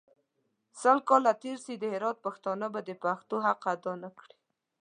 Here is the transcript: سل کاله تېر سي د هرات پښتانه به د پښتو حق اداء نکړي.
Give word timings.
سل 0.81 0.97
کاله 1.09 1.31
تېر 1.43 1.57
سي 1.65 1.73
د 1.77 1.83
هرات 1.93 2.17
پښتانه 2.25 2.67
به 2.73 2.79
د 2.87 2.89
پښتو 3.03 3.35
حق 3.45 3.63
اداء 3.73 3.97
نکړي. 4.05 4.35